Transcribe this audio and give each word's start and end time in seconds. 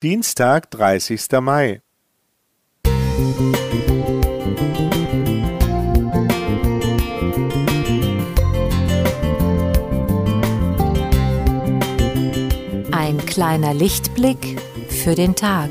Dienstag, 0.00 0.70
30. 0.70 1.40
Mai. 1.40 1.82
Ein 12.92 13.18
kleiner 13.26 13.74
Lichtblick 13.74 14.60
für 14.88 15.16
den 15.16 15.34
Tag. 15.34 15.70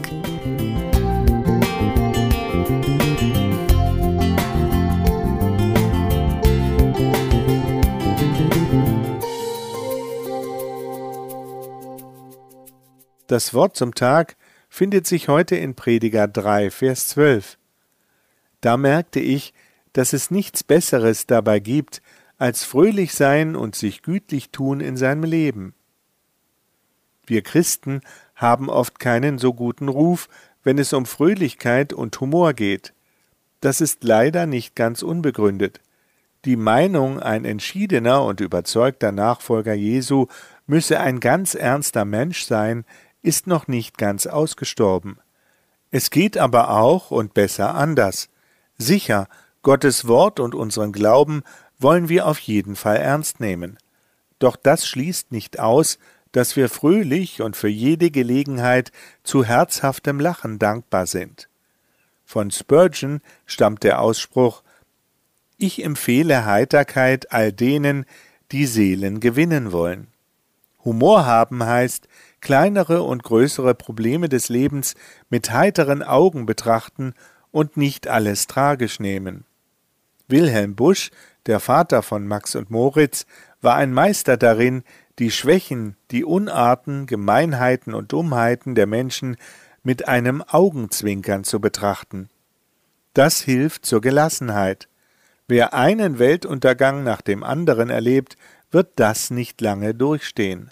Das 13.27 13.53
Wort 13.53 13.75
zum 13.75 13.93
Tag 13.93 14.37
findet 14.69 15.05
sich 15.05 15.27
heute 15.27 15.57
in 15.57 15.75
Prediger 15.75 16.29
3, 16.29 16.71
Vers 16.71 17.09
12. 17.09 17.57
Da 18.61 18.77
merkte 18.77 19.19
ich, 19.19 19.53
dass 19.91 20.13
es 20.13 20.31
nichts 20.31 20.63
Besseres 20.63 21.27
dabei 21.27 21.59
gibt, 21.59 22.01
als 22.37 22.63
fröhlich 22.63 23.13
sein 23.13 23.57
und 23.57 23.75
sich 23.75 24.01
gütlich 24.01 24.51
tun 24.51 24.79
in 24.79 24.95
seinem 24.95 25.23
Leben. 25.23 25.73
Wir 27.25 27.41
Christen 27.41 27.99
haben 28.35 28.69
oft 28.69 28.97
keinen 28.97 29.39
so 29.39 29.53
guten 29.53 29.89
Ruf, 29.89 30.29
wenn 30.63 30.77
es 30.77 30.93
um 30.93 31.05
Fröhlichkeit 31.05 31.91
und 31.91 32.17
Humor 32.21 32.53
geht. 32.53 32.93
Das 33.59 33.81
ist 33.81 34.05
leider 34.05 34.45
nicht 34.45 34.73
ganz 34.75 35.01
unbegründet. 35.01 35.81
Die 36.45 36.55
Meinung, 36.55 37.19
ein 37.19 37.43
entschiedener 37.43 38.23
und 38.23 38.39
überzeugter 38.39 39.11
Nachfolger 39.11 39.73
Jesu 39.73 40.27
müsse 40.65 40.99
ein 40.99 41.19
ganz 41.19 41.55
ernster 41.55 42.05
Mensch 42.05 42.45
sein, 42.45 42.85
ist 43.21 43.47
noch 43.47 43.67
nicht 43.67 43.97
ganz 43.97 44.27
ausgestorben. 44.27 45.19
Es 45.91 46.09
geht 46.09 46.37
aber 46.37 46.71
auch 46.71 47.11
und 47.11 47.33
besser 47.33 47.75
anders. 47.75 48.29
Sicher, 48.77 49.27
Gottes 49.63 50.07
Wort 50.07 50.39
und 50.39 50.55
unseren 50.55 50.91
Glauben 50.91 51.43
wollen 51.79 52.09
wir 52.09 52.27
auf 52.27 52.39
jeden 52.39 52.75
Fall 52.75 52.97
ernst 52.97 53.39
nehmen. 53.39 53.77
Doch 54.39 54.55
das 54.55 54.87
schließt 54.87 55.31
nicht 55.31 55.59
aus, 55.59 55.97
dass 56.31 56.55
wir 56.55 56.69
fröhlich 56.69 57.41
und 57.41 57.55
für 57.55 57.67
jede 57.67 58.11
Gelegenheit 58.11 58.91
zu 59.23 59.43
herzhaftem 59.43 60.19
Lachen 60.19 60.59
dankbar 60.59 61.07
sind. 61.07 61.49
Von 62.25 62.51
Spurgeon 62.51 63.21
stammt 63.45 63.83
der 63.83 64.01
Ausspruch 64.01 64.61
Ich 65.57 65.83
empfehle 65.83 66.45
Heiterkeit 66.45 67.31
all 67.31 67.53
denen, 67.53 68.05
die 68.51 68.65
Seelen 68.65 69.19
gewinnen 69.19 69.71
wollen. 69.71 70.07
Humor 70.87 71.25
haben 71.25 71.65
heißt, 71.65 72.07
kleinere 72.39 73.03
und 73.03 73.21
größere 73.21 73.75
Probleme 73.75 74.29
des 74.29 74.47
Lebens 74.47 74.95
mit 75.29 75.51
heiteren 75.51 76.01
Augen 76.01 76.45
betrachten 76.45 77.13
und 77.51 77.75
nicht 77.75 78.07
alles 78.07 78.47
tragisch 78.47 79.01
nehmen. 79.01 79.43
Wilhelm 80.29 80.75
Busch, 80.75 81.11
der 81.45 81.59
Vater 81.59 82.03
von 82.03 82.25
Max 82.25 82.55
und 82.55 82.71
Moritz, 82.71 83.25
war 83.59 83.75
ein 83.75 83.93
Meister 83.93 84.37
darin, 84.37 84.83
die 85.19 85.29
Schwächen, 85.29 85.97
die 86.09 86.23
Unarten, 86.23 87.05
Gemeinheiten 87.05 87.93
und 87.93 88.13
Dummheiten 88.13 88.73
der 88.73 88.87
Menschen 88.87 89.35
mit 89.83 90.07
einem 90.07 90.41
Augenzwinkern 90.41 91.43
zu 91.43 91.59
betrachten. 91.59 92.29
Das 93.13 93.41
hilft 93.41 93.85
zur 93.85 93.99
Gelassenheit. 93.99 94.87
Wer 95.49 95.73
einen 95.73 96.17
Weltuntergang 96.17 97.03
nach 97.03 97.21
dem 97.21 97.43
anderen 97.43 97.89
erlebt, 97.89 98.37
wird 98.71 98.91
das 98.95 99.31
nicht 99.31 99.59
lange 99.59 99.93
durchstehen. 99.93 100.71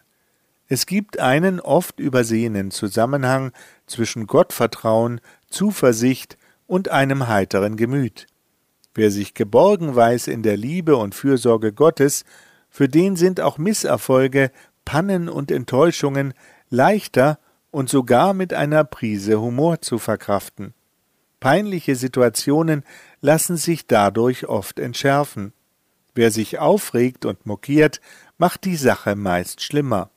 Es 0.68 0.88
gibt 0.88 1.20
einen 1.20 1.60
oft 1.60 2.00
übersehenen 2.00 2.72
Zusammenhang 2.72 3.52
zwischen 3.86 4.26
Gottvertrauen, 4.26 5.22
Zuversicht 5.48 6.38
und 6.66 6.90
einem 6.90 7.28
heiteren 7.28 7.78
Gemüt. 7.78 8.26
Wer 8.96 9.12
sich 9.12 9.34
geborgen 9.34 9.96
weiß 9.96 10.28
in 10.28 10.42
der 10.42 10.58
Liebe 10.58 10.96
und 10.96 11.14
Fürsorge 11.14 11.72
Gottes, 11.72 12.26
für 12.70 12.90
den 12.90 13.16
sind 13.16 13.42
auch 13.42 13.58
Misserfolge, 13.58 14.52
Pannen 14.86 15.30
und 15.30 15.52
Enttäuschungen 15.52 16.34
leichter 16.70 17.40
und 17.72 17.90
sogar 17.90 18.34
mit 18.34 18.54
einer 18.54 18.84
Prise 18.84 19.40
Humor 19.40 19.82
zu 19.82 20.00
verkraften. 20.00 20.74
Peinliche 21.40 21.96
Situationen 21.96 22.84
lassen 23.22 23.58
sich 23.58 23.86
dadurch 23.86 24.48
oft 24.48 24.80
entschärfen. 24.80 25.54
Wer 26.16 26.32
sich 26.32 26.58
aufregt 26.58 27.26
und 27.26 27.46
mokiert, 27.46 28.02
macht 28.38 28.64
die 28.64 28.78
Sache 28.78 29.16
meist 29.16 29.62
schlimmer. 29.62 30.10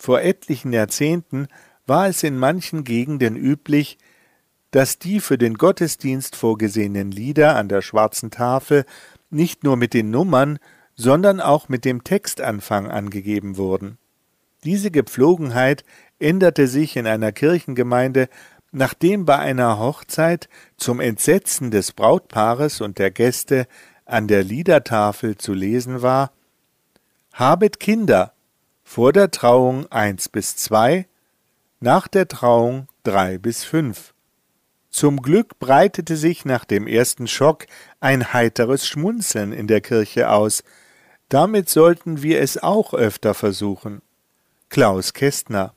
Vor 0.00 0.22
etlichen 0.22 0.72
Jahrzehnten 0.72 1.48
war 1.86 2.08
es 2.08 2.22
in 2.22 2.38
manchen 2.38 2.84
Gegenden 2.84 3.36
üblich, 3.36 3.98
dass 4.70 4.98
die 4.98 5.20
für 5.20 5.36
den 5.36 5.58
Gottesdienst 5.58 6.36
vorgesehenen 6.36 7.10
Lieder 7.10 7.54
an 7.56 7.68
der 7.68 7.82
schwarzen 7.82 8.30
Tafel 8.30 8.86
nicht 9.28 9.62
nur 9.62 9.76
mit 9.76 9.92
den 9.92 10.10
Nummern, 10.10 10.58
sondern 10.94 11.38
auch 11.38 11.68
mit 11.68 11.84
dem 11.84 12.02
Textanfang 12.02 12.90
angegeben 12.90 13.58
wurden. 13.58 13.98
Diese 14.64 14.90
Gepflogenheit 14.90 15.84
änderte 16.18 16.66
sich 16.66 16.96
in 16.96 17.06
einer 17.06 17.32
Kirchengemeinde, 17.32 18.30
nachdem 18.72 19.26
bei 19.26 19.38
einer 19.38 19.78
Hochzeit 19.78 20.48
zum 20.78 21.00
Entsetzen 21.00 21.70
des 21.70 21.92
Brautpaares 21.92 22.80
und 22.80 22.98
der 22.98 23.10
Gäste 23.10 23.66
an 24.06 24.28
der 24.28 24.44
Liedertafel 24.44 25.36
zu 25.36 25.52
lesen 25.52 26.00
war 26.00 26.32
Habet 27.34 27.78
Kinder, 27.80 28.32
vor 28.90 29.12
der 29.12 29.30
Trauung 29.30 29.86
eins 29.92 30.28
bis 30.28 30.56
zwei, 30.56 31.06
nach 31.78 32.08
der 32.08 32.26
Trauung 32.26 32.88
drei 33.04 33.38
bis 33.38 33.62
fünf. 33.62 34.14
Zum 34.90 35.22
Glück 35.22 35.60
breitete 35.60 36.16
sich 36.16 36.44
nach 36.44 36.64
dem 36.64 36.88
ersten 36.88 37.28
Schock 37.28 37.66
ein 38.00 38.32
heiteres 38.32 38.84
Schmunzeln 38.84 39.52
in 39.52 39.68
der 39.68 39.80
Kirche 39.80 40.28
aus. 40.28 40.64
Damit 41.28 41.68
sollten 41.68 42.22
wir 42.22 42.40
es 42.40 42.60
auch 42.60 42.92
öfter 42.92 43.32
versuchen. 43.32 44.02
Klaus 44.70 45.12
Kästner 45.12 45.72